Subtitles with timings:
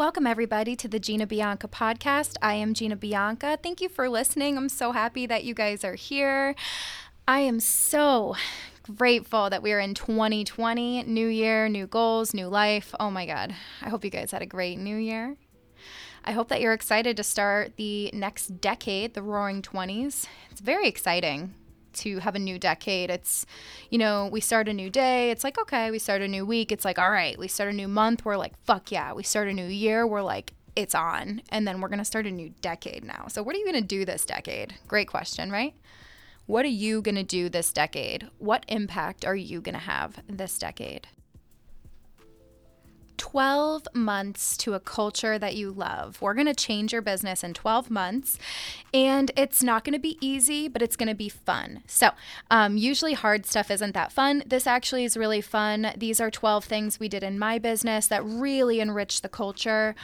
[0.00, 2.36] Welcome, everybody, to the Gina Bianca podcast.
[2.40, 3.58] I am Gina Bianca.
[3.62, 4.56] Thank you for listening.
[4.56, 6.54] I'm so happy that you guys are here.
[7.28, 8.34] I am so
[8.96, 12.94] grateful that we are in 2020, new year, new goals, new life.
[12.98, 13.54] Oh my God.
[13.82, 15.36] I hope you guys had a great new year.
[16.24, 20.26] I hope that you're excited to start the next decade, the roaring 20s.
[20.50, 21.52] It's very exciting
[21.94, 23.10] to have a new decade.
[23.10, 23.46] It's,
[23.90, 25.30] you know, we start a new day.
[25.30, 26.72] It's like, okay, we start a new week.
[26.72, 28.24] It's like, all right, we start a new month.
[28.24, 29.12] We're like, fuck yeah.
[29.12, 30.06] We start a new year.
[30.06, 31.42] We're like, it's on.
[31.50, 33.26] And then we're going to start a new decade now.
[33.28, 34.74] So, what are you going to do this decade?
[34.88, 35.74] Great question, right?
[36.46, 38.28] What are you going to do this decade?
[38.38, 41.06] What impact are you going to have this decade?
[43.20, 46.22] 12 months to a culture that you love.
[46.22, 48.38] We're going to change your business in 12 months,
[48.94, 51.82] and it's not going to be easy, but it's going to be fun.
[51.86, 52.12] So,
[52.50, 54.42] um, usually hard stuff isn't that fun.
[54.46, 55.92] This actually is really fun.
[55.98, 59.94] These are 12 things we did in my business that really enriched the culture.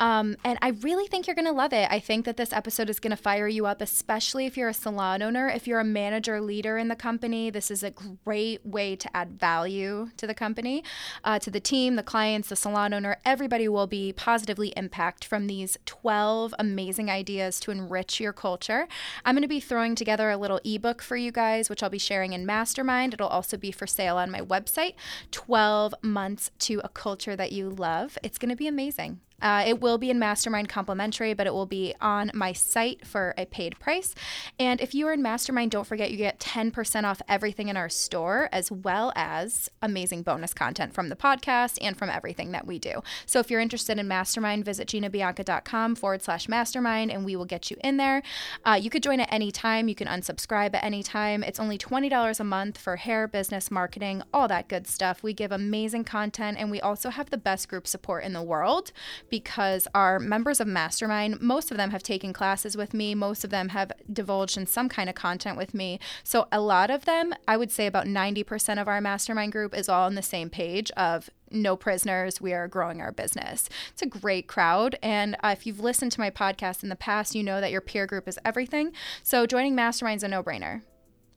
[0.00, 1.86] Um, and I really think you're going to love it.
[1.92, 4.74] I think that this episode is going to fire you up, especially if you're a
[4.74, 7.50] salon owner, if you're a manager leader in the company.
[7.50, 7.92] This is a
[8.24, 10.82] great way to add value to the company,
[11.22, 15.46] uh, to the team, the clients, the salon owner, everybody will be positively impacted from
[15.46, 18.88] these 12 amazing ideas to enrich your culture.
[19.22, 21.98] I'm going to be throwing together a little ebook for you guys, which I'll be
[21.98, 23.12] sharing in Mastermind.
[23.12, 24.94] It'll also be for sale on my website
[25.30, 28.16] 12 months to a culture that you love.
[28.22, 29.20] It's going to be amazing.
[29.44, 33.34] Uh, it will be in Mastermind complimentary, but it will be on my site for
[33.36, 34.14] a paid price.
[34.58, 37.90] And if you are in Mastermind, don't forget you get 10% off everything in our
[37.90, 42.78] store, as well as amazing bonus content from the podcast and from everything that we
[42.78, 43.02] do.
[43.26, 47.70] So if you're interested in Mastermind, visit ginabianca.com forward slash mastermind and we will get
[47.70, 48.22] you in there.
[48.64, 49.88] Uh, you could join at any time.
[49.88, 51.42] You can unsubscribe at any time.
[51.42, 55.22] It's only $20 a month for hair, business, marketing, all that good stuff.
[55.22, 58.90] We give amazing content and we also have the best group support in the world
[59.34, 63.50] because our members of Mastermind, most of them have taken classes with me, most of
[63.50, 65.98] them have divulged in some kind of content with me.
[66.22, 69.88] So a lot of them, I would say about 90% of our Mastermind group is
[69.88, 72.40] all on the same page of no prisoners.
[72.40, 73.68] We are growing our business.
[73.90, 74.96] It's a great crowd.
[75.02, 77.80] And uh, if you've listened to my podcast in the past, you know that your
[77.80, 78.92] peer group is everything.
[79.24, 80.82] So joining Mastermind is a no brainer.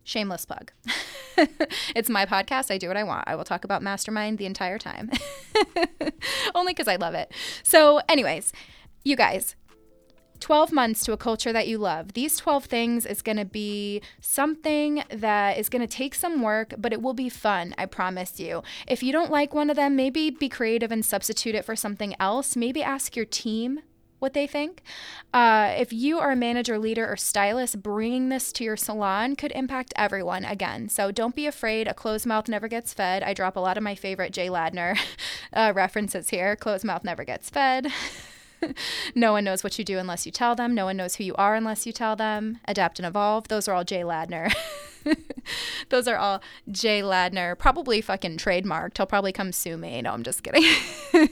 [0.03, 0.71] Shameless plug.
[1.95, 2.71] it's my podcast.
[2.71, 3.25] I do what I want.
[3.27, 5.11] I will talk about Mastermind the entire time,
[6.55, 7.31] only because I love it.
[7.63, 8.53] So, anyways,
[9.03, 9.55] you guys,
[10.39, 12.13] 12 months to a culture that you love.
[12.13, 16.73] These 12 things is going to be something that is going to take some work,
[16.77, 18.63] but it will be fun, I promise you.
[18.87, 22.15] If you don't like one of them, maybe be creative and substitute it for something
[22.19, 22.55] else.
[22.55, 23.81] Maybe ask your team
[24.19, 24.81] what they think.
[25.33, 29.51] Uh, if you are a manager, leader, or stylist, bringing this to your salon could
[29.51, 30.89] impact everyone again.
[30.89, 31.87] So don't be afraid.
[31.87, 33.23] A closed mouth never gets fed.
[33.23, 34.97] I drop a lot of my favorite Jay Ladner
[35.53, 36.55] uh, references here.
[36.55, 37.87] Closed mouth never gets fed.
[39.15, 40.73] no one knows what you do unless you tell them.
[40.73, 42.59] No one knows who you are unless you tell them.
[42.65, 43.47] Adapt and evolve.
[43.47, 44.53] Those are all Jay Ladner.
[45.89, 48.97] Those are all Jay Ladner, probably fucking trademarked.
[48.97, 50.01] He'll probably come sue me.
[50.01, 50.63] No, I'm just kidding.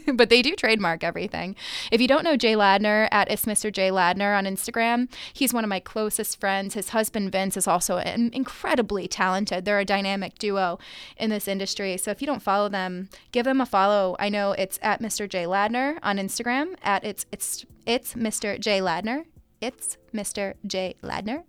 [0.15, 1.55] but they do trademark everything.
[1.91, 3.71] If you don't know Jay Ladner, at It's Mr.
[3.71, 6.73] Jay Ladner on Instagram, he's one of my closest friends.
[6.73, 9.65] His husband, Vince, is also incredibly talented.
[9.65, 10.79] They're a dynamic duo
[11.17, 11.97] in this industry.
[11.97, 14.15] So if you don't follow them, give them a follow.
[14.19, 15.27] I know it's at Mr.
[15.29, 18.59] Jay Ladner on Instagram, at it's, it's, it's Mr.
[18.59, 19.25] Jay Ladner.
[19.61, 20.53] It's Mr.
[20.65, 21.43] Jay Ladner.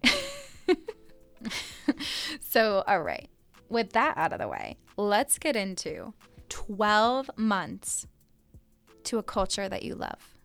[2.40, 3.28] so, all right,
[3.68, 6.14] with that out of the way, let's get into
[6.48, 8.06] 12 months
[9.04, 10.36] to a culture that you love.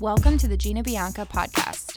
[0.00, 1.93] Welcome to the Gina Bianca podcast.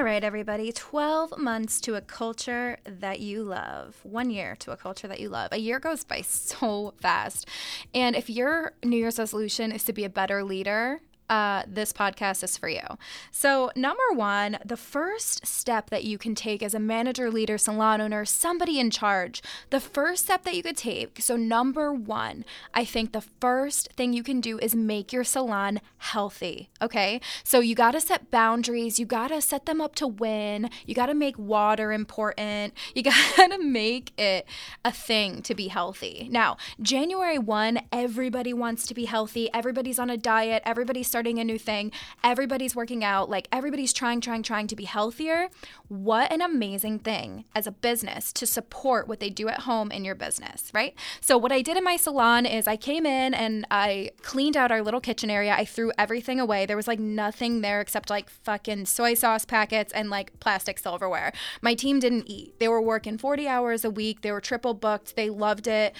[0.00, 0.72] All right, everybody.
[0.72, 4.00] 12 months to a culture that you love.
[4.02, 5.52] One year to a culture that you love.
[5.52, 7.46] A year goes by so fast.
[7.92, 12.42] And if your New Year's resolution is to be a better leader, uh, this podcast
[12.42, 12.82] is for you.
[13.30, 18.00] So, number one, the first step that you can take as a manager, leader, salon
[18.00, 19.40] owner, somebody in charge,
[19.70, 21.20] the first step that you could take.
[21.22, 22.44] So, number one,
[22.74, 26.68] I think the first thing you can do is make your salon healthy.
[26.82, 27.20] Okay.
[27.44, 30.96] So, you got to set boundaries, you got to set them up to win, you
[30.96, 34.46] got to make water important, you got to make it
[34.84, 36.26] a thing to be healthy.
[36.28, 41.38] Now, January 1, everybody wants to be healthy, everybody's on a diet, everybody starts starting
[41.38, 41.92] a new thing.
[42.24, 45.48] Everybody's working out, like everybody's trying, trying, trying to be healthier.
[45.88, 50.02] What an amazing thing as a business to support what they do at home in
[50.02, 50.94] your business, right?
[51.20, 54.72] So, what I did in my salon is I came in and I cleaned out
[54.72, 55.52] our little kitchen area.
[55.54, 56.64] I threw everything away.
[56.64, 61.34] There was like nothing there except like fucking soy sauce packets and like plastic silverware.
[61.60, 62.58] My team didn't eat.
[62.58, 64.22] They were working 40 hours a week.
[64.22, 65.16] They were triple booked.
[65.16, 65.94] They loved it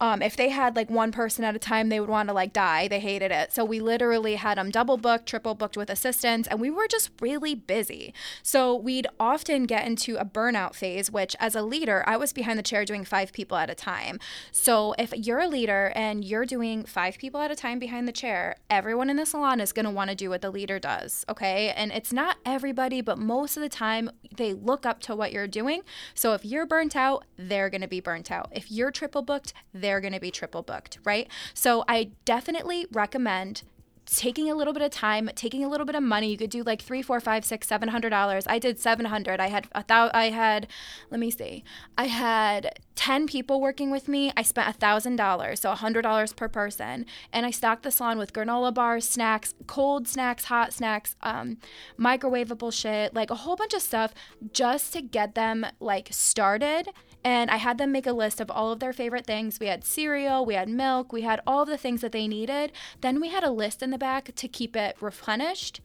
[0.00, 2.52] um, if they had like one person at a time, they would want to like
[2.52, 2.88] die.
[2.88, 3.52] They hated it.
[3.52, 7.10] So we literally had them double booked, triple booked with assistants, and we were just
[7.20, 8.12] really busy.
[8.42, 12.58] So we'd often get into a burnout phase, which as a leader, I was behind
[12.58, 14.18] the chair doing five people at a time.
[14.50, 18.12] So if you're a leader and you're doing five people at a time behind the
[18.12, 21.24] chair, everyone in the salon is going to want to do what the leader does.
[21.28, 21.70] Okay.
[21.70, 25.46] And it's not everybody, but most of the time they look up to what you're
[25.46, 25.82] doing.
[26.14, 28.50] So if you're burnt out, they're going to be burnt out.
[28.52, 29.52] If you're triple booked,
[29.84, 31.28] they're going to be triple booked, right?
[31.52, 33.62] So I definitely recommend
[34.06, 36.30] taking a little bit of time, taking a little bit of money.
[36.30, 38.46] You could do like three, four, five, six, seven hundred dollars.
[38.46, 39.40] I did seven hundred.
[39.40, 40.10] I had a thou.
[40.12, 40.66] I had,
[41.10, 41.64] let me see,
[41.96, 44.32] I had ten people working with me.
[44.36, 47.90] I spent a thousand dollars, so a hundred dollars per person, and I stocked the
[47.90, 51.58] salon with granola bars, snacks, cold snacks, hot snacks, um,
[51.98, 54.14] microwavable shit, like a whole bunch of stuff,
[54.52, 56.88] just to get them like started
[57.24, 59.58] and I had them make a list of all of their favorite things.
[59.58, 62.70] We had cereal, we had milk, we had all of the things that they needed.
[63.00, 65.80] Then we had a list in the back to keep it replenished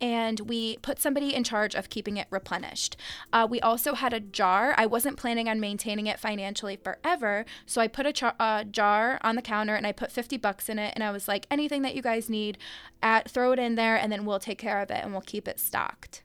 [0.00, 2.96] and we put somebody in charge of keeping it replenished.
[3.32, 4.72] Uh, we also had a jar.
[4.78, 9.18] I wasn't planning on maintaining it financially forever, so I put a char- uh, jar
[9.22, 11.82] on the counter and I put 50 bucks in it, and I was like, anything
[11.82, 12.58] that you guys need,
[13.02, 15.48] at throw it in there, and then we'll take care of it and we'll keep
[15.48, 16.22] it stocked.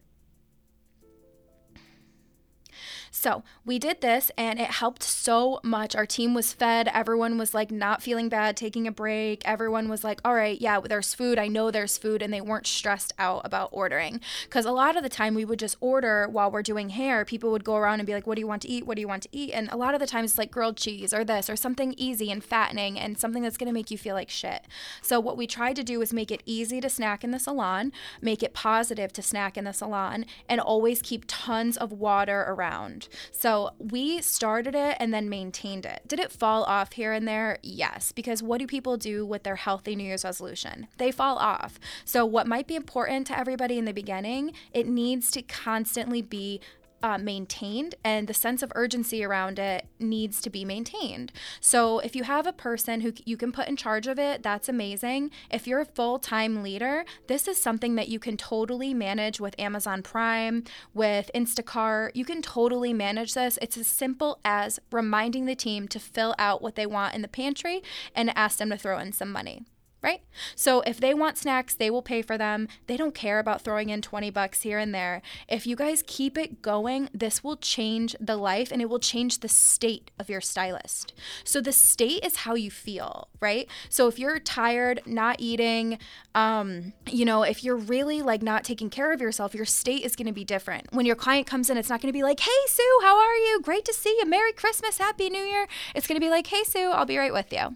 [3.15, 5.95] So we did this and it helped so much.
[5.95, 6.89] Our team was fed.
[6.91, 9.43] Everyone was like not feeling bad, taking a break.
[9.45, 11.37] Everyone was like, all right, yeah, there's food.
[11.37, 12.23] I know there's food.
[12.23, 14.19] And they weren't stressed out about ordering.
[14.45, 17.23] Because a lot of the time we would just order while we're doing hair.
[17.23, 18.87] People would go around and be like, what do you want to eat?
[18.87, 19.51] What do you want to eat?
[19.51, 22.31] And a lot of the times it's like grilled cheese or this or something easy
[22.31, 24.63] and fattening and something that's going to make you feel like shit.
[25.03, 27.91] So what we tried to do was make it easy to snack in the salon,
[28.21, 33.02] make it positive to snack in the salon, and always keep tons of water around.
[33.31, 36.01] So we started it and then maintained it.
[36.07, 37.59] Did it fall off here and there?
[37.61, 40.87] Yes, because what do people do with their healthy New Year's resolution?
[40.97, 41.79] They fall off.
[42.05, 46.61] So, what might be important to everybody in the beginning, it needs to constantly be
[47.03, 51.31] uh, maintained and the sense of urgency around it needs to be maintained.
[51.59, 54.69] So if you have a person who you can put in charge of it, that's
[54.69, 55.29] amazing.
[55.51, 59.59] If you're a full time leader, this is something that you can totally manage with
[59.59, 60.63] Amazon Prime,
[60.93, 62.11] with Instacart.
[62.15, 63.59] You can totally manage this.
[63.61, 67.27] It's as simple as reminding the team to fill out what they want in the
[67.27, 67.83] pantry
[68.15, 69.65] and ask them to throw in some money
[70.03, 70.21] right?
[70.55, 72.67] So if they want snacks, they will pay for them.
[72.87, 75.21] They don't care about throwing in 20 bucks here and there.
[75.47, 79.39] If you guys keep it going, this will change the life and it will change
[79.39, 81.13] the state of your stylist.
[81.45, 83.67] So the state is how you feel, right?
[83.87, 85.97] So if you're tired, not eating,
[86.35, 90.17] um, you know, if you're really like not taking care of yourself, your state is
[90.17, 90.87] going to be different.
[90.91, 93.35] When your client comes in, it's not going to be like, "Hey Sue, how are
[93.35, 93.61] you?
[93.61, 94.25] Great to see you.
[94.25, 97.33] Merry Christmas, Happy New Year." It's going to be like, "Hey Sue, I'll be right
[97.33, 97.75] with you."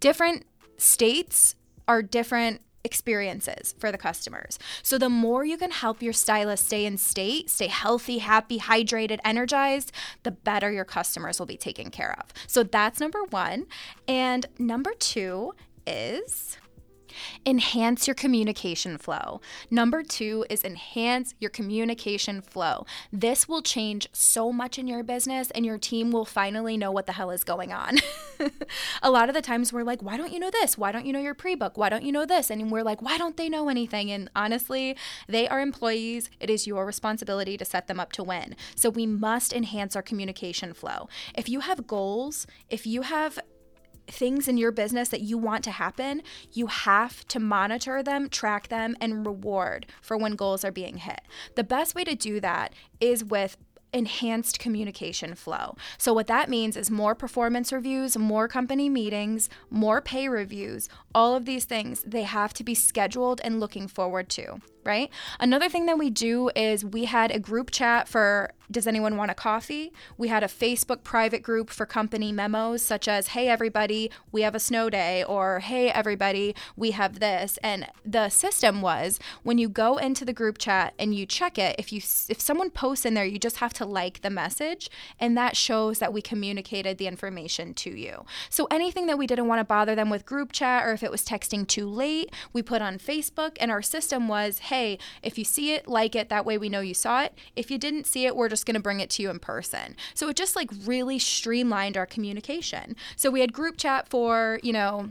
[0.00, 0.46] Different
[0.78, 1.54] states
[1.88, 4.58] are different experiences for the customers.
[4.82, 9.18] So the more you can help your stylist stay in state, stay healthy, happy, hydrated,
[9.24, 9.92] energized,
[10.22, 12.32] the better your customers will be taken care of.
[12.46, 13.66] So that's number 1.
[14.06, 15.52] And number 2
[15.86, 16.58] is
[17.44, 19.40] Enhance your communication flow.
[19.70, 22.86] Number two is enhance your communication flow.
[23.12, 27.06] This will change so much in your business, and your team will finally know what
[27.06, 27.98] the hell is going on.
[29.02, 30.76] a lot of the times we're like, why don't you know this?
[30.76, 31.76] Why don't you know your pre book?
[31.76, 32.50] Why don't you know this?
[32.50, 34.10] And we're like, why don't they know anything?
[34.10, 34.96] And honestly,
[35.28, 36.30] they are employees.
[36.40, 38.56] It is your responsibility to set them up to win.
[38.74, 41.08] So we must enhance our communication flow.
[41.34, 43.38] If you have goals, if you have
[44.08, 46.22] things in your business that you want to happen,
[46.52, 51.20] you have to monitor them, track them, and reward for when goals are being hit.
[51.54, 53.56] The best way to do that is with
[53.92, 55.76] enhanced communication flow.
[55.98, 61.34] So, what that means is more performance reviews, more company meetings, more pay reviews, all
[61.34, 65.10] of these things, they have to be scheduled and looking forward to right?
[65.38, 69.30] Another thing that we do is we had a group chat for does anyone want
[69.30, 69.92] a coffee?
[70.18, 74.54] We had a Facebook private group for company memos, such as, hey, everybody, we have
[74.54, 77.58] a snow day, or hey, everybody, we have this.
[77.62, 81.76] And the system was when you go into the group chat and you check it,
[81.78, 84.90] if you if someone posts in there, you just have to like the message,
[85.20, 88.24] and that shows that we communicated the information to you.
[88.50, 91.10] So anything that we didn't want to bother them with group chat, or if it
[91.10, 94.75] was texting too late, we put on Facebook, and our system was, hey,
[95.22, 96.28] if you see it, like it.
[96.30, 97.32] That way we know you saw it.
[97.54, 99.38] If you didn't see it, we're just just going to bring it to you in
[99.38, 99.94] person.
[100.14, 102.96] So it just like really streamlined our communication.
[103.14, 105.10] So we had group chat for, you know,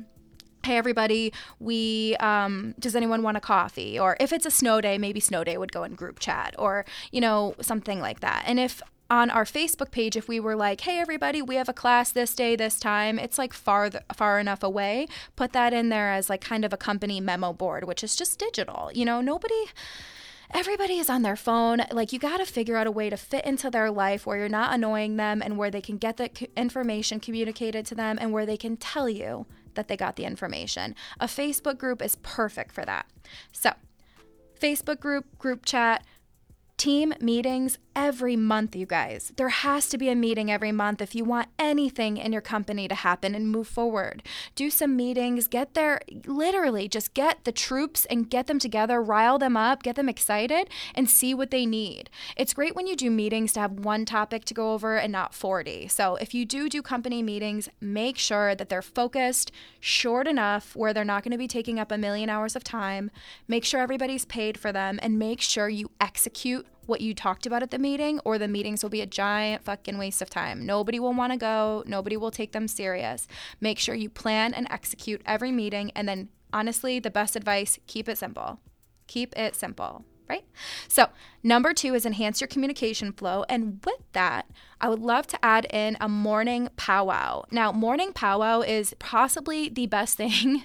[0.64, 4.98] hey everybody we um, does anyone want a coffee or if it's a snow day
[4.98, 8.60] maybe snow day would go in group chat or you know something like that and
[8.60, 12.12] if on our Facebook page, if we were like, "Hey, everybody, we have a class
[12.12, 15.08] this day, this time," it's like far far enough away.
[15.36, 18.40] Put that in there as like kind of a company memo board, which is just
[18.40, 18.92] digital.
[18.94, 19.66] You know, nobody
[20.52, 21.82] everybody is on their phone.
[21.92, 24.50] Like, you got to figure out a way to fit into their life where you're
[24.50, 28.46] not annoying them and where they can get the information communicated to them and where
[28.46, 30.96] they can tell you that they got the information.
[31.20, 33.08] A Facebook group is perfect for that.
[33.52, 33.72] So,
[34.60, 36.06] Facebook group, group chat,
[36.78, 39.32] team meetings every month, you guys.
[39.38, 42.88] There has to be a meeting every month if you want anything in your company
[42.88, 44.22] to happen and move forward.
[44.56, 49.40] Do some meetings, get there, literally just get the troops and get them together, rile
[49.40, 52.10] them up, get them excited, and see what they need.
[52.36, 55.34] It's great when you do meetings to have one topic to go over and not
[55.34, 55.88] 40.
[55.88, 60.94] So if you do do company meetings, make sure that they're focused, short enough where
[60.94, 63.12] they're not going to be taking up a million hours of time.
[63.48, 67.64] Make sure everybody's paid for them and make sure you execute what you talked about
[67.64, 70.66] at the meeting, or the meetings will be a giant fucking waste of time.
[70.66, 73.28] Nobody will want to go, nobody will take them serious.
[73.60, 78.08] Make sure you plan and execute every meeting, and then honestly, the best advice keep
[78.10, 78.60] it simple.
[79.08, 80.46] Keep it simple right?
[80.88, 81.10] So,
[81.44, 83.46] number two is enhance your communication flow.
[83.50, 84.50] And with that,
[84.82, 87.44] I would love to add in a morning powwow.
[87.52, 90.64] Now, morning powwow is possibly the best thing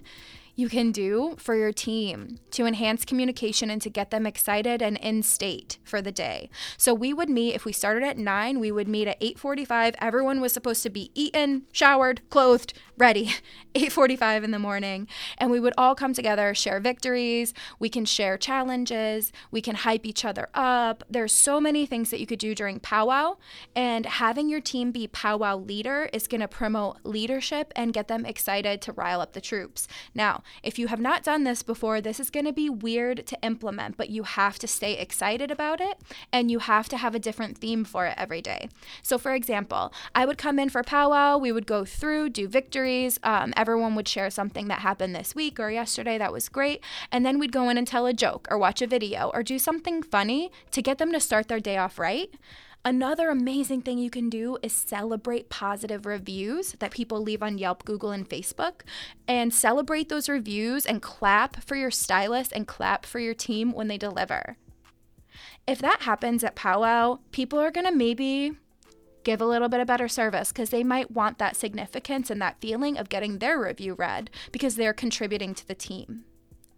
[0.61, 4.99] you can do for your team to enhance communication and to get them excited and
[4.99, 6.51] in state for the day.
[6.77, 9.95] So we would meet if we started at 9, we would meet at 8:45.
[9.99, 13.35] Everyone was supposed to be eaten, showered, clothed, ready.
[13.75, 15.07] 8:45 in the morning,
[15.39, 20.05] and we would all come together, share victories, we can share challenges, we can hype
[20.05, 21.05] each other up.
[21.09, 23.37] There's so many things that you could do during powwow,
[23.77, 28.27] and having your team be powwow leader is going to promote leadership and get them
[28.27, 29.87] excited to rile up the troops.
[30.15, 33.39] Now, if you have not done this before, this is going to be weird to
[33.43, 35.99] implement, but you have to stay excited about it
[36.33, 38.69] and you have to have a different theme for it every day.
[39.03, 43.19] So, for example, I would come in for powwow, we would go through, do victories.
[43.23, 46.83] Um, everyone would share something that happened this week or yesterday that was great.
[47.11, 49.59] And then we'd go in and tell a joke or watch a video or do
[49.59, 52.35] something funny to get them to start their day off right.
[52.83, 57.85] Another amazing thing you can do is celebrate positive reviews that people leave on Yelp,
[57.85, 58.83] Google, and Facebook,
[59.29, 63.89] and celebrate those reviews and clap for your stylist and clap for your team when
[63.89, 64.57] they deliver.
[65.67, 68.53] If that happens at Powwow, people are to maybe
[69.25, 72.63] give a little bit of better service because they might want that significance and that
[72.63, 76.25] feeling of getting their review read because they're contributing to the team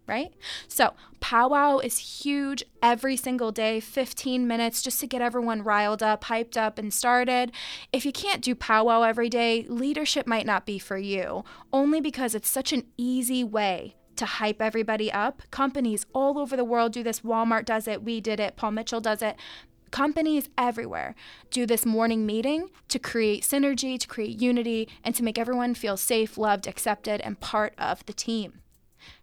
[0.07, 0.33] right?
[0.67, 6.25] So, powwow is huge every single day, 15 minutes just to get everyone riled up,
[6.25, 7.51] hyped up, and started.
[7.91, 12.35] If you can't do powwow every day, leadership might not be for you, only because
[12.35, 15.41] it's such an easy way to hype everybody up.
[15.51, 17.21] Companies all over the world do this.
[17.21, 19.35] Walmart does it, we did it, Paul Mitchell does it.
[19.91, 21.13] Companies everywhere
[21.51, 25.97] do this morning meeting to create synergy, to create unity, and to make everyone feel
[25.97, 28.62] safe, loved, accepted, and part of the team.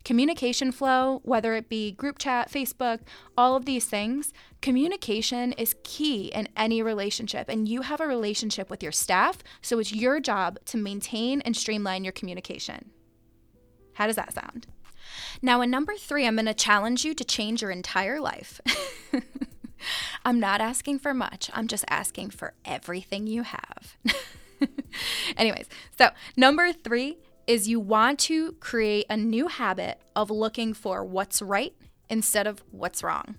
[0.04, 3.00] Communication flow, whether it be group chat, Facebook,
[3.36, 4.32] all of these things,
[4.62, 7.48] communication is key in any relationship.
[7.48, 11.56] And you have a relationship with your staff, so it's your job to maintain and
[11.56, 12.90] streamline your communication.
[13.94, 14.66] How does that sound?
[15.42, 18.60] Now, in number three, I'm going to challenge you to change your entire life.
[20.24, 23.96] I'm not asking for much, I'm just asking for everything you have.
[25.36, 25.68] Anyways,
[25.98, 27.16] so number three
[27.50, 31.74] is you want to create a new habit of looking for what's right
[32.08, 33.34] instead of what's wrong.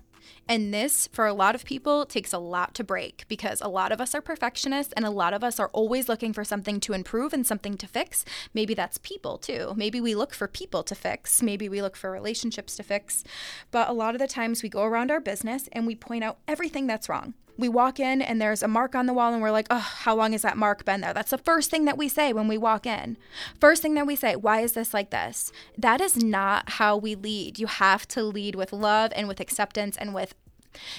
[0.46, 3.90] And this, for a lot of people, takes a lot to break because a lot
[3.90, 6.92] of us are perfectionists and a lot of us are always looking for something to
[6.92, 8.26] improve and something to fix.
[8.52, 9.72] Maybe that's people too.
[9.76, 11.40] Maybe we look for people to fix.
[11.40, 13.24] Maybe we look for relationships to fix.
[13.70, 16.36] But a lot of the times we go around our business and we point out
[16.46, 19.52] everything that's wrong we walk in and there's a mark on the wall and we're
[19.52, 21.14] like, oh, how long has that mark been there?
[21.14, 23.16] That's the first thing that we say when we walk in.
[23.60, 25.52] First thing that we say, why is this like this?
[25.78, 27.60] That is not how we lead.
[27.60, 30.34] You have to lead with love and with acceptance and with,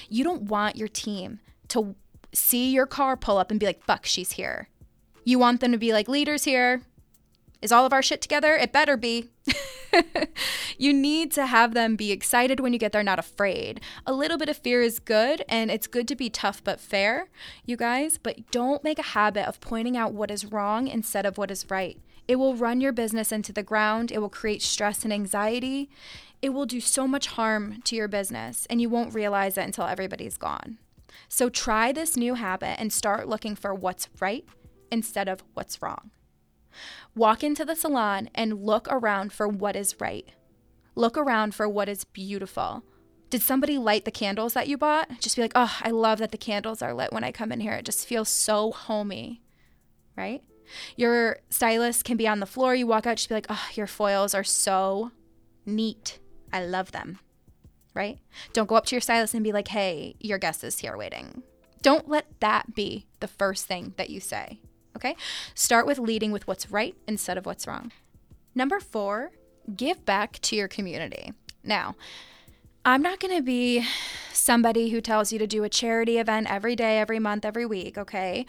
[0.07, 1.95] you don't want your team to
[2.33, 4.69] see your car pull up and be like, fuck, she's here.
[5.25, 6.83] You want them to be like, leaders here.
[7.61, 8.55] Is all of our shit together?
[8.55, 9.29] It better be.
[10.77, 13.81] you need to have them be excited when you get there, not afraid.
[14.05, 17.29] A little bit of fear is good, and it's good to be tough but fair,
[17.65, 21.37] you guys, but don't make a habit of pointing out what is wrong instead of
[21.37, 21.97] what is right.
[22.27, 25.89] It will run your business into the ground, it will create stress and anxiety.
[26.41, 29.85] It will do so much harm to your business, and you won't realize it until
[29.85, 30.77] everybody's gone.
[31.29, 34.43] So try this new habit and start looking for what's right
[34.91, 36.11] instead of what's wrong.
[37.15, 40.27] Walk into the salon and look around for what is right.
[40.95, 42.83] Look around for what is beautiful.
[43.29, 45.19] Did somebody light the candles that you bought?
[45.19, 47.61] Just be like, oh, I love that the candles are lit when I come in
[47.61, 47.73] here.
[47.73, 49.41] It just feels so homey,
[50.15, 50.43] right?
[50.95, 52.75] Your stylist can be on the floor.
[52.75, 55.11] You walk out, just be like, oh, your foils are so
[55.65, 56.19] neat.
[56.51, 57.19] I love them,
[57.95, 58.19] right?
[58.53, 61.41] Don't go up to your stylist and be like, hey, your guest is here waiting.
[61.81, 64.59] Don't let that be the first thing that you say.
[65.03, 65.15] Okay?
[65.53, 67.91] Start with leading with what's right instead of what's wrong.
[68.55, 69.31] Number four,
[69.75, 71.33] give back to your community.
[71.63, 71.95] Now,
[72.85, 73.85] I'm not going to be
[74.31, 77.97] somebody who tells you to do a charity event every day, every month, every week,
[77.97, 78.45] okay?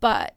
[0.00, 0.36] But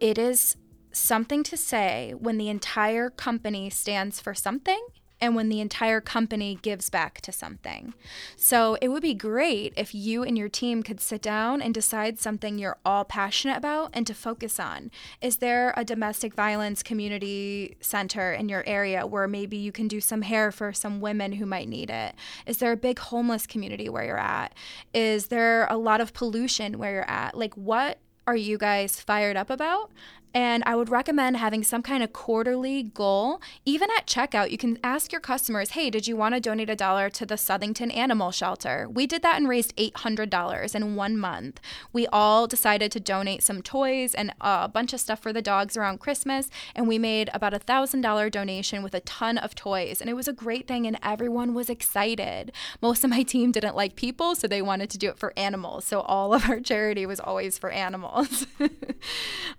[0.00, 0.56] it is
[0.92, 4.84] something to say when the entire company stands for something
[5.20, 7.94] and when the entire company gives back to something.
[8.36, 12.18] So it would be great if you and your team could sit down and decide
[12.18, 14.90] something you're all passionate about and to focus on.
[15.20, 20.00] Is there a domestic violence community center in your area where maybe you can do
[20.00, 22.14] some hair for some women who might need it?
[22.46, 24.54] Is there a big homeless community where you're at?
[24.94, 27.36] Is there a lot of pollution where you're at?
[27.36, 29.90] Like, what are you guys fired up about?
[30.32, 33.40] And I would recommend having some kind of quarterly goal.
[33.64, 36.76] Even at checkout, you can ask your customers, hey, did you want to donate a
[36.76, 38.88] dollar to the Southington Animal Shelter?
[38.88, 41.60] We did that and raised $800 in one month.
[41.92, 45.76] We all decided to donate some toys and a bunch of stuff for the dogs
[45.76, 46.48] around Christmas.
[46.74, 50.00] And we made about a $1,000 donation with a ton of toys.
[50.00, 52.52] And it was a great thing, and everyone was excited.
[52.80, 55.84] Most of my team didn't like people, so they wanted to do it for animals.
[55.84, 58.46] So all of our charity was always for animals.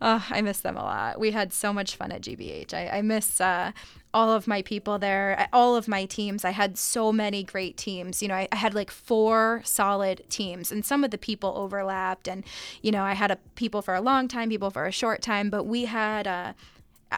[0.01, 1.19] oh, I miss them a lot.
[1.19, 2.73] We had so much fun at GBH.
[2.73, 3.71] I, I miss uh,
[4.13, 6.43] all of my people there, all of my teams.
[6.43, 8.21] I had so many great teams.
[8.21, 12.27] You know, I, I, had like four solid teams, and some of the people overlapped.
[12.27, 12.43] And,
[12.81, 15.49] you know, I had a, people for a long time, people for a short time,
[15.49, 16.53] but we had uh,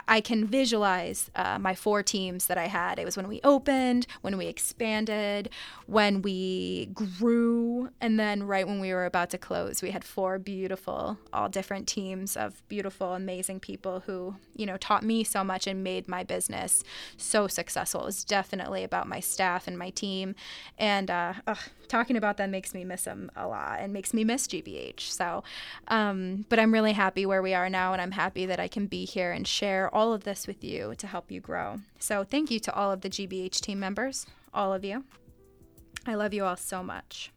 [0.07, 3.00] I can visualize uh, my four teams that I had.
[3.00, 5.50] It was when we opened, when we expanded,
[5.85, 9.82] when we grew, and then right when we were about to close.
[9.82, 15.03] We had four beautiful, all different teams of beautiful, amazing people who, you know, taught
[15.03, 16.84] me so much and made my business
[17.17, 18.01] so successful.
[18.01, 20.36] It was definitely about my staff and my team.
[20.77, 24.23] And uh, ugh, talking about them makes me miss them a lot and makes me
[24.23, 25.01] miss GBH.
[25.01, 25.43] So,
[25.88, 28.88] um, but I'm really happy where we are now, and I'm happy that I can
[28.88, 31.80] be here and share all of this with you to help you grow.
[32.00, 35.06] So, thank you to all of the GBH team members, all of you.
[36.06, 37.32] I love you all so much.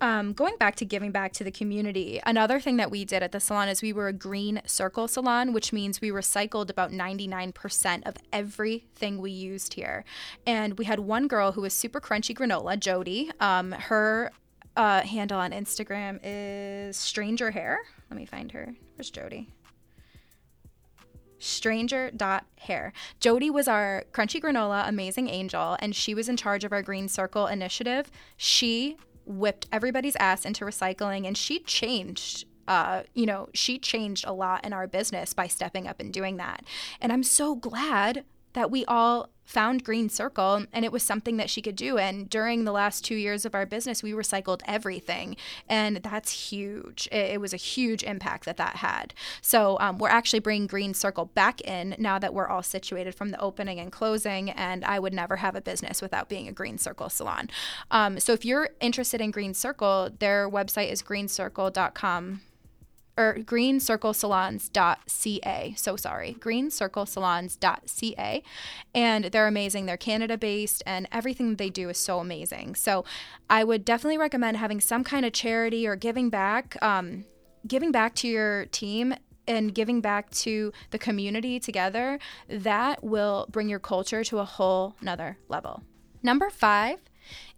[0.00, 3.32] Um, going back to giving back to the community, another thing that we did at
[3.32, 8.06] the salon is we were a green circle salon, which means we recycled about 99%
[8.06, 10.04] of everything we used here.
[10.46, 13.30] And we had one girl who was super crunchy granola, Jody.
[13.40, 14.32] Um, her
[14.76, 17.80] uh, handle on Instagram is Stranger Hair.
[18.10, 18.74] Let me find her.
[18.96, 19.48] Where's Jody?
[21.40, 22.92] stranger.hair.
[23.18, 27.08] Jody was our crunchy granola amazing angel, and she was in charge of our Green
[27.08, 28.10] Circle initiative.
[28.36, 34.32] She whipped everybody's ass into recycling and she changed uh, you know, she changed a
[34.32, 36.64] lot in our business by stepping up and doing that.
[37.00, 41.50] And I'm so glad that we all found Green Circle and it was something that
[41.50, 41.98] she could do.
[41.98, 45.36] And during the last two years of our business, we recycled everything.
[45.68, 47.08] And that's huge.
[47.10, 49.12] It, it was a huge impact that that had.
[49.42, 53.30] So um, we're actually bringing Green Circle back in now that we're all situated from
[53.30, 54.50] the opening and closing.
[54.50, 57.50] And I would never have a business without being a Green Circle salon.
[57.90, 62.42] Um, so if you're interested in Green Circle, their website is greencircle.com
[63.16, 65.74] or greencirclesalons.ca.
[65.76, 68.42] So sorry, greencirclesalons.ca.
[68.94, 69.86] And they're amazing.
[69.86, 72.76] They're Canada based and everything they do is so amazing.
[72.76, 73.04] So
[73.48, 77.24] I would definitely recommend having some kind of charity or giving back, um,
[77.66, 79.14] giving back to your team
[79.46, 82.18] and giving back to the community together.
[82.48, 85.82] That will bring your culture to a whole nother level.
[86.22, 86.98] Number five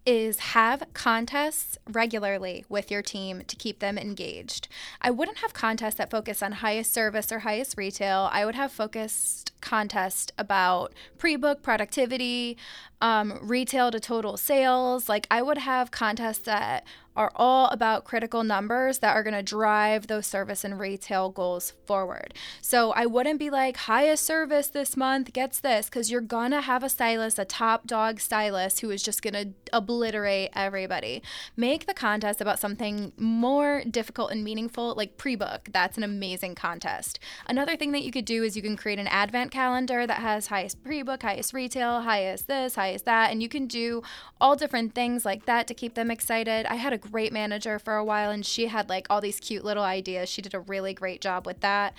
[0.04, 4.68] is have contests regularly with your team to keep them engaged.
[5.00, 8.28] I wouldn't have contests that focus on highest service or highest retail.
[8.32, 12.58] I would have focused contests about pre-book productivity,
[13.00, 15.08] um, retail to total sales.
[15.08, 19.42] Like I would have contests that are all about critical numbers that are going to
[19.42, 22.32] drive those service and retail goals forward.
[22.62, 26.62] So I wouldn't be like, highest service this month gets this, because you're going to
[26.62, 31.22] have a stylist, a top dog stylist, who is just going to obliterate everybody.
[31.54, 35.68] Make the contest about something more difficult and meaningful, like pre book.
[35.70, 37.18] That's an amazing contest.
[37.46, 40.48] Another thing that you could do is you can create an advent calendar that has
[40.48, 44.02] highest pre book, highest retail, highest this, highest that, and you can do
[44.40, 46.66] all different things like that to keep them excited.
[46.66, 49.64] I had a great manager for a while, and she had like all these cute
[49.64, 50.28] little ideas.
[50.28, 51.94] She did a really great job with that.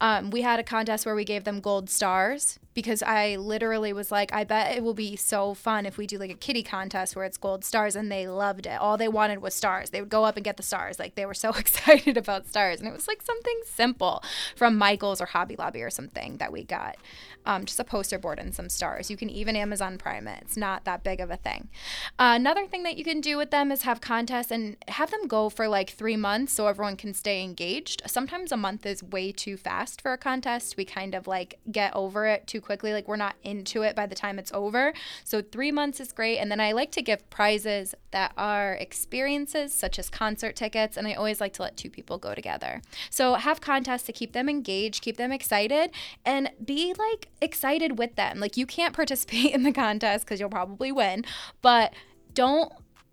[0.00, 4.12] Um, we had a contest where we gave them gold stars because I literally was
[4.12, 7.16] like, I bet it will be so fun if we do like a kitty contest
[7.16, 8.78] where it's gold stars, and they loved it.
[8.80, 9.90] All they wanted was stars.
[9.90, 10.98] They would go up and get the stars.
[10.98, 14.22] Like they were so excited about stars, and it was like something simple
[14.54, 16.97] from Michaels or Hobby Lobby or something that we got.
[17.46, 19.10] Um, just a poster board and some stars.
[19.10, 20.42] You can even Amazon Prime it.
[20.42, 21.70] It's not that big of a thing.
[22.18, 25.26] Uh, another thing that you can do with them is have contests and have them
[25.26, 28.02] go for like three months so everyone can stay engaged.
[28.06, 30.76] Sometimes a month is way too fast for a contest.
[30.76, 32.92] We kind of like get over it too quickly.
[32.92, 34.92] Like we're not into it by the time it's over.
[35.24, 36.38] So three months is great.
[36.38, 40.96] And then I like to give prizes that are experiences such as concert tickets.
[40.96, 42.82] And I always like to let two people go together.
[43.10, 45.90] So have contests to keep them engaged, keep them excited,
[46.24, 48.40] and be like excited with them.
[48.40, 51.24] Like you can't participate in the contest because you'll probably win,
[51.60, 51.92] but
[52.34, 52.72] don't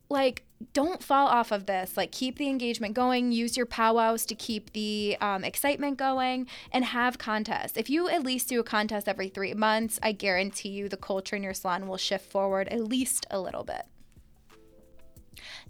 [0.09, 1.97] like don't fall off of this.
[1.97, 3.31] Like, keep the engagement going.
[3.31, 7.77] Use your powwows to keep the um, excitement going and have contests.
[7.77, 11.35] If you at least do a contest every three months, I guarantee you the culture
[11.35, 13.83] in your salon will shift forward at least a little bit.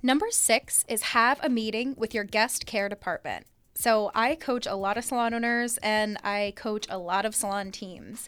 [0.04, 3.48] Number six is have a meeting with your guest care department.
[3.78, 7.72] So, I coach a lot of salon owners and I coach a lot of salon
[7.72, 8.28] teams.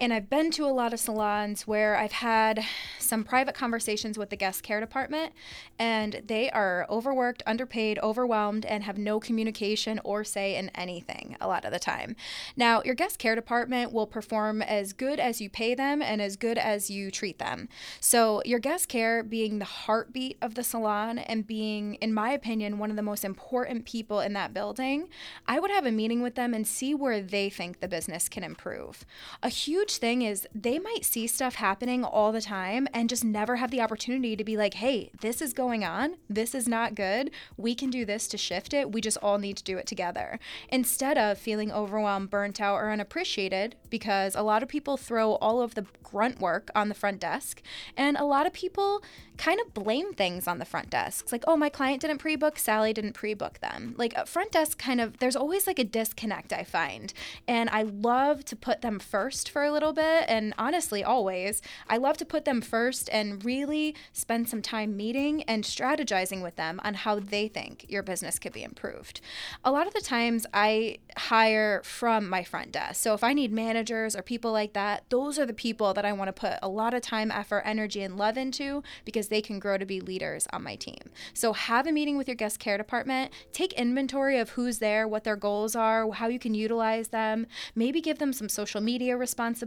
[0.00, 2.64] And I've been to a lot of salons where I've had
[2.98, 5.34] some private conversations with the guest care department,
[5.78, 11.46] and they are overworked, underpaid, overwhelmed, and have no communication or say in anything a
[11.46, 12.16] lot of the time.
[12.56, 16.36] Now, your guest care department will perform as good as you pay them and as
[16.36, 17.68] good as you treat them.
[18.00, 22.78] So, your guest care being the heartbeat of the salon and being, in my opinion,
[22.78, 25.08] one of the most important people in that building,
[25.46, 28.44] I would have a meeting with them and see where they think the business can
[28.44, 29.04] improve.
[29.42, 33.24] A huge huge thing is they might see stuff happening all the time and just
[33.24, 36.16] never have the opportunity to be like, hey, this is going on.
[36.28, 37.30] This is not good.
[37.56, 38.92] We can do this to shift it.
[38.92, 40.38] We just all need to do it together.
[40.68, 45.60] Instead of feeling overwhelmed, burnt out, or unappreciated, because a lot of people throw all
[45.60, 47.62] of the grunt work on the front desk.
[47.96, 49.02] And a lot of people
[49.40, 51.24] kind of blame things on the front desk.
[51.24, 53.94] It's like, oh, my client didn't pre book, Sally didn't pre book them.
[53.96, 57.12] Like, front desk kind of, there's always like a disconnect, I find.
[57.48, 60.24] And I love to put them first for a little bit.
[60.28, 65.42] And honestly, always, I love to put them first and really spend some time meeting
[65.44, 69.20] and strategizing with them on how they think your business could be improved.
[69.64, 73.02] A lot of the times I hire from my front desk.
[73.02, 76.12] So if I need managers or people like that, those are the people that I
[76.12, 79.58] want to put a lot of time, effort, energy, and love into because they can
[79.58, 81.10] grow to be leaders on my team.
[81.32, 85.24] So have a meeting with your guest care department, take inventory of who's there, what
[85.24, 89.16] their goals are, how you can utilize them, maybe give them some social media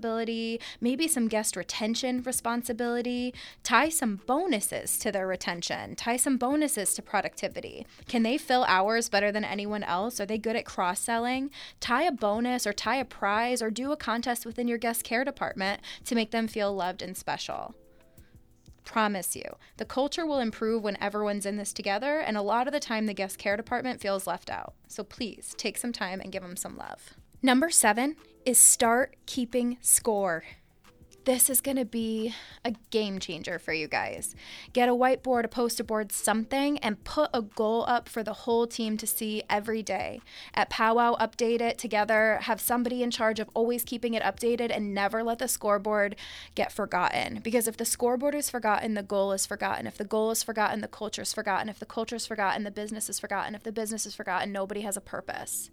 [0.04, 6.94] responsibility, maybe some guest retention responsibility, tie some bonuses to their retention, tie some bonuses
[6.94, 7.86] to productivity.
[8.08, 10.20] Can they fill hours better than anyone else?
[10.20, 11.52] Are they good at cross selling?
[11.80, 15.24] Tie a bonus or tie a prize or do a contest within your guest care
[15.24, 17.74] department to make them feel loved and special.
[18.84, 19.46] Promise you.
[19.78, 23.06] The culture will improve when everyone's in this together, and a lot of the time
[23.06, 24.74] the guest care department feels left out.
[24.90, 27.14] So please take some time and give them some love.
[27.42, 30.44] Number seven is start keeping score
[31.26, 32.34] this is going to be
[32.66, 34.36] a game changer for you guys.
[34.74, 38.68] Get a whiteboard, a poster board, something, and put a goal up for the whole
[38.68, 40.22] team to see every day.
[40.54, 42.40] At Powwow, update it together.
[42.42, 46.16] Have somebody in charge of always keeping it updated and never let the scoreboard
[46.56, 47.40] get forgotten.
[47.44, 49.88] Because if the scoreboard is forgotten, the goal is forgotten.
[49.88, 51.70] If the goal is forgotten, the culture is forgotten.
[51.70, 53.56] If the culture is forgotten, the business is forgotten.
[53.56, 55.70] If the business is forgotten, nobody has a purpose.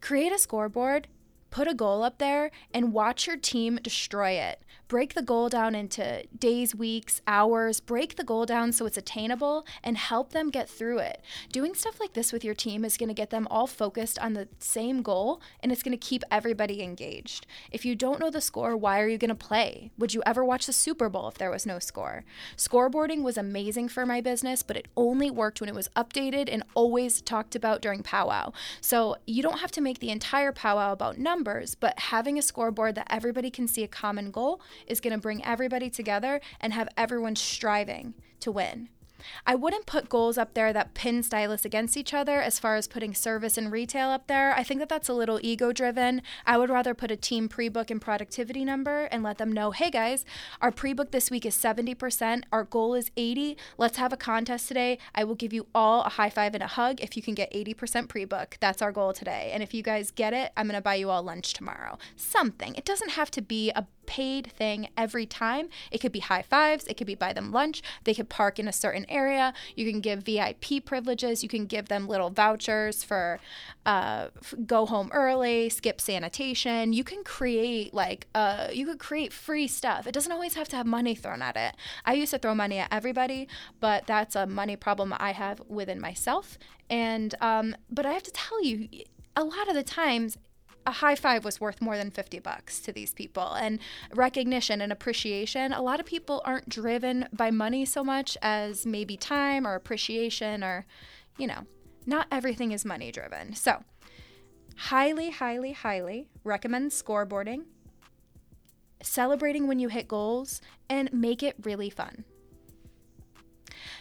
[0.00, 1.08] Create a scoreboard
[1.54, 4.60] put a goal up there and watch your team destroy it.
[4.86, 9.66] Break the goal down into days, weeks, hours, break the goal down so it's attainable
[9.82, 11.22] and help them get through it.
[11.50, 14.34] Doing stuff like this with your team is going to get them all focused on
[14.34, 17.46] the same goal and it's going to keep everybody engaged.
[17.72, 19.90] If you don't know the score, why are you going to play?
[19.96, 22.24] Would you ever watch the Super Bowl if there was no score?
[22.56, 26.62] Scoreboarding was amazing for my business, but it only worked when it was updated and
[26.74, 28.52] always talked about during powwow.
[28.82, 32.96] So you don't have to make the entire powwow about numbers, but having a scoreboard
[32.96, 36.88] that everybody can see a common goal is going to bring everybody together and have
[36.96, 38.88] everyone striving to win.
[39.46, 42.88] I wouldn't put goals up there that pin stylists against each other as far as
[42.88, 44.54] putting service and retail up there.
[44.54, 46.22] I think that that's a little ego driven.
[46.46, 49.70] I would rather put a team pre book and productivity number and let them know
[49.70, 50.24] hey guys,
[50.60, 53.56] our pre book this week is 70%, our goal is 80.
[53.78, 54.98] Let's have a contest today.
[55.14, 57.52] I will give you all a high five and a hug if you can get
[57.52, 58.56] 80% pre book.
[58.60, 59.50] That's our goal today.
[59.52, 61.98] And if you guys get it, I'm going to buy you all lunch tomorrow.
[62.16, 62.74] Something.
[62.74, 65.68] It doesn't have to be a paid thing every time.
[65.90, 68.68] It could be high fives, it could be buy them lunch, they could park in
[68.68, 69.52] a certain area.
[69.76, 73.40] You can give VIP privileges, you can give them little vouchers for
[73.86, 74.28] uh,
[74.66, 76.92] go home early, skip sanitation.
[76.92, 80.06] You can create like uh, you could create free stuff.
[80.06, 81.74] It doesn't always have to have money thrown at it.
[82.04, 83.48] I used to throw money at everybody,
[83.80, 86.58] but that's a money problem I have within myself.
[86.90, 88.88] And um, but I have to tell you,
[89.36, 90.38] a lot of the times
[90.86, 93.54] a high five was worth more than 50 bucks to these people.
[93.54, 93.78] And
[94.14, 99.16] recognition and appreciation a lot of people aren't driven by money so much as maybe
[99.16, 100.86] time or appreciation or
[101.38, 101.66] you know
[102.06, 103.54] not everything is money driven.
[103.54, 103.82] So
[104.76, 107.64] highly highly highly recommend scoreboarding
[109.02, 112.24] celebrating when you hit goals and make it really fun.